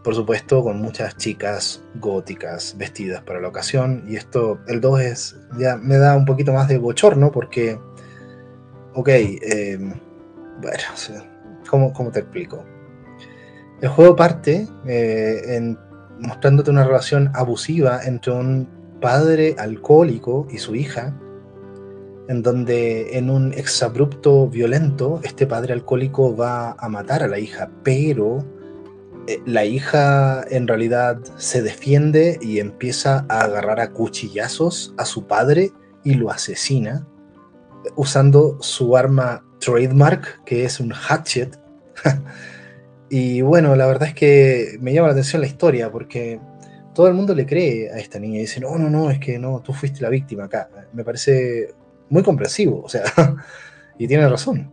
[0.06, 5.36] por supuesto con muchas chicas góticas vestidas para la ocasión y esto, el 2 es,
[5.58, 7.76] ya me da un poquito más de bochorno porque,
[8.94, 9.94] ok, em,
[10.60, 11.24] bueno,
[11.68, 12.64] ¿cómo, ¿cómo, te explico?
[13.80, 15.78] El juego parte eh, en,
[16.20, 18.68] mostrándote una relación abusiva entre un
[19.00, 21.14] padre alcohólico y su hija,
[22.28, 27.70] en donde en un exabrupto violento este padre alcohólico va a matar a la hija,
[27.82, 28.44] pero
[29.28, 35.26] eh, la hija en realidad se defiende y empieza a agarrar a cuchillazos a su
[35.26, 37.06] padre y lo asesina
[37.94, 41.58] usando su arma trademark, que es un hatchet.
[43.10, 46.40] y bueno, la verdad es que me llama la atención la historia porque
[46.94, 49.38] todo el mundo le cree a esta niña y dice, no, no, no, es que
[49.38, 50.70] no, tú fuiste la víctima acá.
[50.94, 51.74] Me parece
[52.08, 53.04] muy comprensivo, o sea,
[53.98, 54.72] y tiene razón.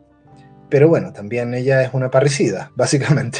[0.69, 3.39] Pero bueno, también ella es una parricida, básicamente.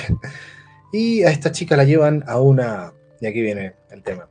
[0.92, 4.28] Y a esta chica la llevan a una, y aquí viene el tema,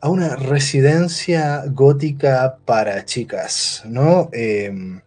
[0.00, 4.30] a una residencia gótica para chicas, ¿no?
[4.32, 5.02] Em,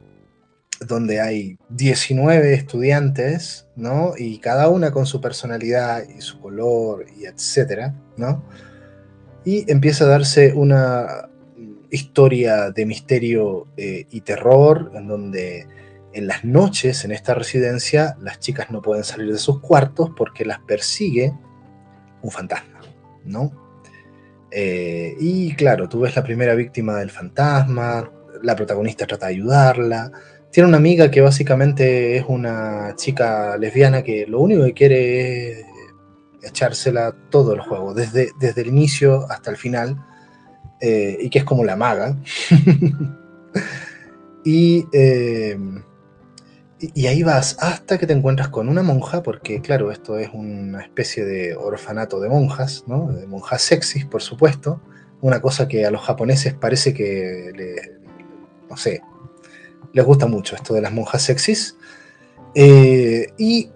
[0.87, 4.13] donde hay 19 estudiantes, ¿no?
[4.17, 8.43] Y cada una con su personalidad y su color y etcétera, ¿no?
[9.45, 11.29] Y empieza a darse una
[11.89, 15.67] historia de misterio eh, y terror, en donde
[16.13, 20.45] en las noches en esta residencia las chicas no pueden salir de sus cuartos porque
[20.45, 21.33] las persigue
[22.21, 22.81] un fantasma,
[23.25, 23.51] ¿no?
[24.49, 28.11] Eh, y claro, tú ves la primera víctima del fantasma,
[28.43, 30.11] la protagonista trata de ayudarla,
[30.53, 35.65] tiene una amiga que básicamente es una chica lesbiana que lo único que quiere es
[36.43, 39.97] echársela todo el juego, desde, desde el inicio hasta el final,
[40.79, 42.15] eh, y que es como la maga.
[44.45, 45.57] y eh,
[46.93, 50.81] y ahí vas hasta que te encuentras con una monja, porque claro, esto es una
[50.81, 53.11] especie de orfanato de monjas, ¿no?
[53.11, 54.81] De monjas sexys, por supuesto.
[55.21, 57.87] Una cosa que a los japoneses parece que,
[58.69, 59.01] no sé,
[59.93, 61.77] les gusta mucho esto de las monjas sexys.
[62.55, 63.69] Eh, y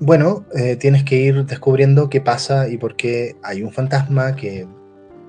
[0.00, 4.66] bueno, eh, tienes que ir descubriendo qué pasa y por qué hay un fantasma que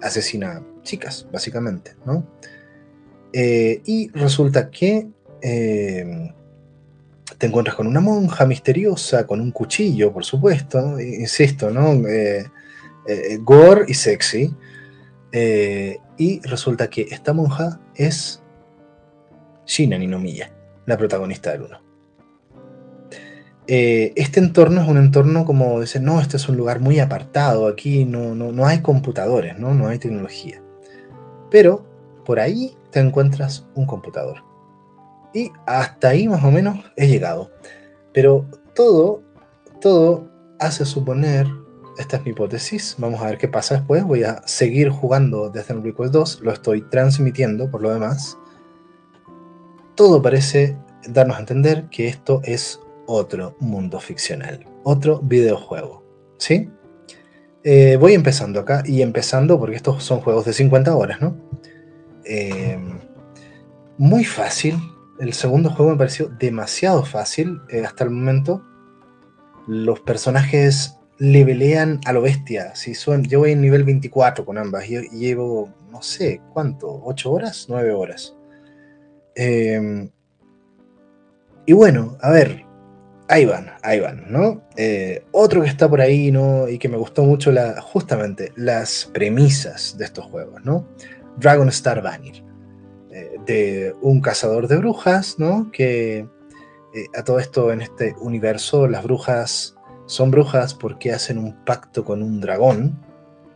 [0.02, 2.26] asesina chicas, básicamente, ¿no?
[3.34, 5.08] Eh, y resulta que
[5.42, 12.00] te encuentras con una monja misteriosa, con un cuchillo, por supuesto, insisto, ¿no?
[13.40, 14.54] Gore y sexy.
[15.34, 18.41] y resulta que esta monja es
[19.72, 20.52] Shina Ninomiya,
[20.86, 21.78] la protagonista del 1.
[23.68, 28.04] este entorno es un entorno como dicen, no, este es un lugar muy apartado, aquí
[28.04, 29.74] no, no, no hay computadores, ¿no?
[29.74, 30.62] no hay tecnología.
[31.50, 31.86] Pero
[32.26, 34.44] por ahí te encuentras un computador.
[35.34, 37.50] Y hasta ahí más o menos he llegado.
[38.12, 39.24] Pero todo,
[39.80, 40.30] todo
[40.60, 41.48] hace suponer,
[41.98, 45.74] esta es mi hipótesis, vamos a ver qué pasa después, voy a seguir jugando desde
[45.74, 48.38] el Request 2, lo estoy transmitiendo por lo demás.
[49.96, 50.78] Todo parece
[51.08, 56.04] darnos a entender que esto es otro mundo ficcional, otro videojuego.
[56.38, 56.70] ¿Sí?
[57.64, 61.38] Eh, voy empezando acá y empezando porque estos son juegos de 50 horas, ¿no?
[62.26, 62.80] Eh,
[63.98, 64.76] muy fácil.
[65.20, 68.64] El segundo juego me pareció demasiado fácil eh, hasta el momento.
[69.68, 72.74] Los personajes levelean a lo bestia.
[72.76, 77.04] Si son, yo voy en nivel 24 con ambas y llevo, no sé, ¿cuánto?
[77.04, 77.68] ¿8 horas?
[77.70, 78.36] ¿9 horas?
[79.36, 80.10] Em,
[81.66, 82.66] y bueno, a ver,
[83.28, 84.62] ahí van, ahí van, ¿no?
[84.78, 86.68] Eh, otro que está por ahí, ¿no?
[86.68, 90.88] Y que me gustó mucho la, justamente las premisas de estos juegos, ¿no?
[91.38, 92.44] Dragon Star Vanir
[93.46, 95.72] de un cazador de brujas, ¿no?
[95.72, 96.20] Que
[96.94, 102.04] eh, a todo esto en este universo las brujas son brujas porque hacen un pacto
[102.04, 103.00] con un dragón,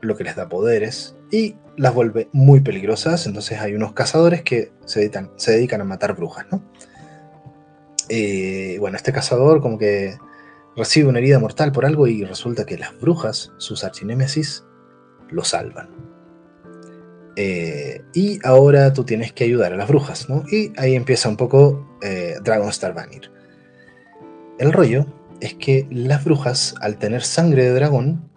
[0.01, 4.71] lo que les da poderes, y las vuelve muy peligrosas, entonces hay unos cazadores que
[4.85, 6.63] se dedican, se dedican a matar brujas, ¿no?
[8.09, 10.17] Eh, bueno, este cazador como que
[10.75, 14.63] recibe una herida mortal por algo y resulta que las brujas, sus archinémesis,
[15.29, 15.89] lo salvan.
[17.37, 20.43] Eh, y ahora tú tienes que ayudar a las brujas, ¿no?
[20.49, 23.31] Y ahí empieza un poco eh, Dragon Star Vanir.
[24.57, 25.05] El rollo
[25.41, 28.29] es que las brujas, al tener sangre de dragón,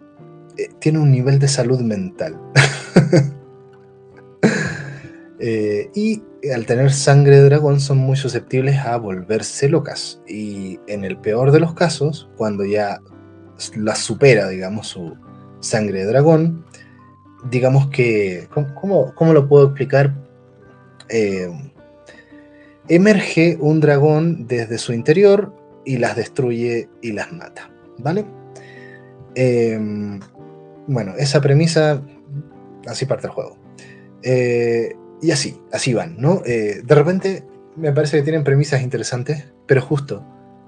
[0.57, 2.39] eh, tienen un nivel de salud mental.
[5.39, 6.21] y
[6.53, 10.21] al tener sangre de dragón son muy susceptibles a volverse locas.
[10.27, 12.99] Y en el peor de los casos, cuando ya
[13.75, 15.17] las supera, digamos, su
[15.59, 16.65] sangre de dragón,
[17.49, 20.13] digamos que, ¿cómo, cómo lo puedo explicar?
[21.09, 21.49] Eh,
[22.87, 25.53] emerge un dragón desde su interior
[25.85, 28.25] y las destruye y las mata, ¿vale?
[29.35, 30.19] Em,
[30.87, 32.01] bueno, esa premisa,
[32.89, 33.57] así parte el juego.
[34.23, 36.41] Eh, y así, así van, ¿no?
[36.45, 40.25] Eh, de repente me parece que tienen premisas interesantes, pero justo,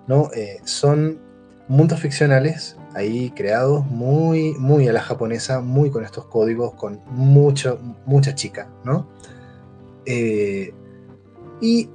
[0.07, 0.29] ¿no?
[0.65, 1.19] son
[1.67, 7.79] mundos ficcionales ahí creados muy, muy a la japonesa, muy con estos códigos, con mucho,
[8.05, 9.09] mucha chica, ¿no?
[10.05, 10.73] Eh,
[11.61, 11.89] y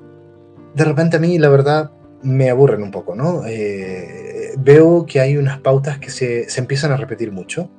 [0.74, 1.90] de repente a mí, la verdad,
[2.22, 3.44] me aburren un poco, ¿no?
[3.46, 7.70] Eh, veo que hay unas pautas que se, empiezan a repetir mucho,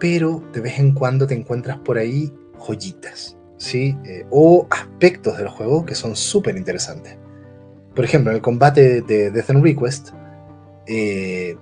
[0.00, 3.96] pero de vez en cuando te encuentras por ahí joyitas, ¿sí?
[4.04, 7.16] Eh, o aspectos del juego que son súper interesantes.
[7.94, 10.10] Por ejemplo, en el combate de Death and Request,
[10.86, 11.56] eh,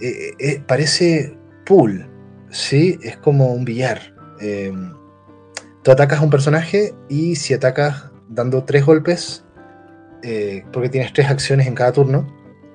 [0.00, 2.08] eh, parece pool,
[2.50, 2.98] ¿sí?
[3.02, 4.14] Es como un billar.
[4.40, 4.72] Eh,
[5.82, 9.44] tú atacas a un personaje y si atacas dando tres golpes,
[10.72, 12.26] porque tienes tres acciones en cada turno,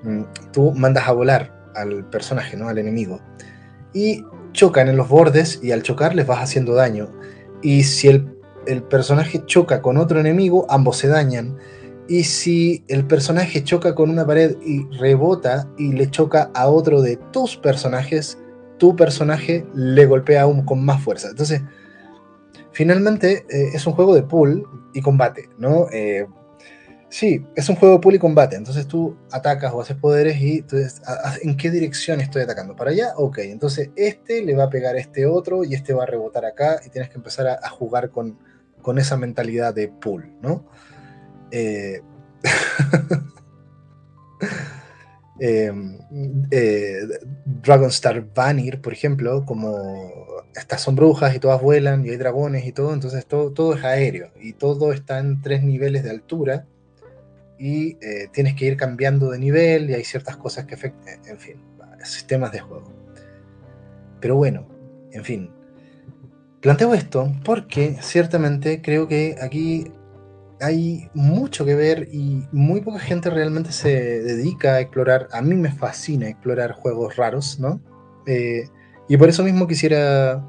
[0.04, 2.70] mm, tú mandas a volar al personaje, ¿no?
[2.70, 3.20] Al enemigo.
[3.94, 7.10] Y chocan en los bordes y al chocar les vas haciendo daño.
[7.62, 8.28] Y si el,
[8.68, 11.58] el personaje choca con otro enemigo, ambos se dañan.
[12.08, 17.02] Y si el personaje choca con una pared y rebota y le choca a otro
[17.02, 18.38] de tus personajes,
[18.78, 21.30] tu personaje le golpea aún con más fuerza.
[21.30, 21.62] Entonces,
[22.72, 25.88] finalmente eh, es un juego de pool y combate, ¿no?
[25.92, 26.28] Eh,
[27.14, 28.56] sí, es un juego de pool y combate.
[28.56, 31.00] Entonces tú atacas o haces poderes y entonces,
[31.44, 32.76] ¿en qué dirección estoy atacando?
[32.76, 33.14] ¿Para allá?
[33.18, 36.44] Ok, entonces este le va a pegar a este otro y este va a rebotar
[36.44, 38.40] acá y tienes que empezar a, jugar con,
[38.82, 40.66] con esa mentalidad de pool, ¿no?
[41.52, 42.02] Eh,
[45.40, 46.00] em,
[46.50, 47.02] eh,
[47.46, 49.78] Dragon Star Vanir, por ejemplo, como
[50.56, 53.84] estas son brujas y todas vuelan y hay dragones y todo, entonces todo, todo es
[53.84, 56.66] aéreo y todo está en tres niveles de altura
[57.64, 61.38] y eh, tienes que ir cambiando de nivel y hay ciertas cosas que afectan, en
[61.38, 61.56] fin,
[62.04, 62.92] sistemas de juego.
[64.20, 64.68] Pero bueno,
[65.14, 65.50] en fin,
[66.60, 69.90] planteo esto porque ciertamente creo que aquí
[70.60, 75.30] hay mucho que ver y muy poca gente realmente se dedica a explorar.
[75.32, 77.82] A mí me fascina explorar juegos raros, ¿no?
[78.28, 78.68] Eh,
[79.08, 80.46] y por eso mismo quisiera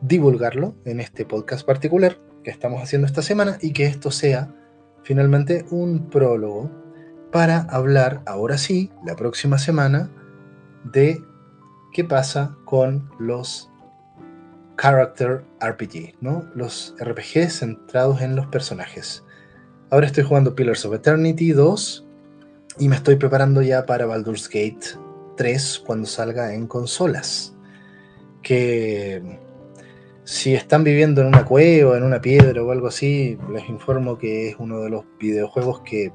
[0.00, 4.54] divulgarlo en este podcast particular que estamos haciendo esta semana y que esto sea
[5.02, 6.70] finalmente un prólogo
[7.30, 10.10] para hablar ahora sí, la próxima semana,
[10.84, 11.22] de
[11.92, 13.70] qué pasa con los
[14.76, 16.44] Character RPG, ¿no?
[16.54, 19.24] Los RPG centrados en los personajes.
[19.90, 22.06] Ahora estoy jugando Pillars of Eternity 2
[22.78, 24.98] y me estoy preparando ya para Baldur's Gate
[25.36, 27.54] 3 cuando salga en consolas.
[28.42, 29.40] Que
[30.24, 34.50] si están viviendo en una cueva, en una piedra o algo así, les informo que
[34.50, 36.12] es uno de los videojuegos que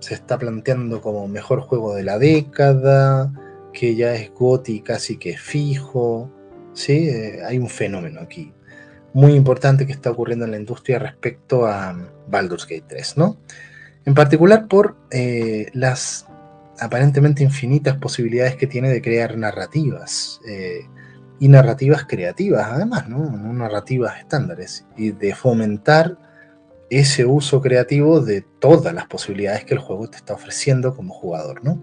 [0.00, 3.32] se está planteando como mejor juego de la década,
[3.72, 6.30] que ya es GOTI casi que fijo.
[6.74, 7.08] ¿sí?
[7.08, 8.52] Eh, hay un fenómeno aquí
[9.16, 11.96] muy importante que está ocurriendo en la industria respecto a
[12.28, 13.38] Baldur's Gate 3, ¿no?
[14.04, 16.26] En particular por eh, las
[16.78, 20.38] aparentemente infinitas posibilidades que tiene de crear narrativas.
[20.46, 20.80] Eh,
[21.38, 23.18] y narrativas creativas, además, ¿no?
[23.30, 26.18] no narrativas estándares, y de fomentar
[26.90, 31.64] ese uso creativo de todas las posibilidades que el juego te está ofreciendo como jugador,
[31.64, 31.80] ¿no?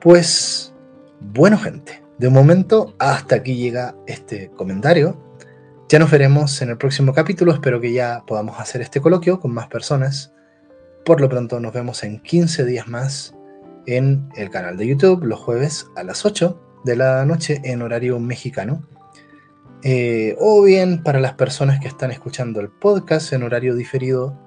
[0.00, 0.72] Pues,
[1.20, 5.20] bueno, gente, de momento hasta aquí llega este comentario.
[5.88, 9.52] Ya nos veremos en el próximo capítulo, espero que ya podamos hacer este coloquio con
[9.52, 10.32] más personas.
[11.04, 13.34] Por lo pronto nos vemos en 15 días más
[13.86, 18.18] en el canal de YouTube los jueves a las 8 de la noche en horario
[18.20, 18.82] mexicano.
[19.82, 24.38] Eh, o bien para las personas que están escuchando el podcast en horario diferido,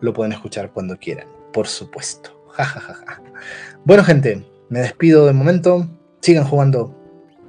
[0.00, 2.44] lo pueden escuchar cuando quieran, por supuesto.
[3.84, 5.88] bueno gente, me despido de momento.
[6.20, 6.94] Sigan jugando.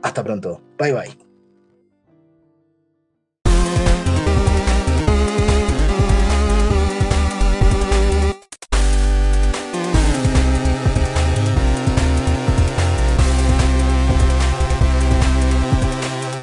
[0.01, 0.61] Hasta pronto.
[0.77, 1.28] Bye bye.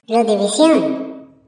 [0.09, 1.06] La división.